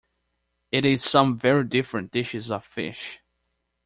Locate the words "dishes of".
2.11-2.65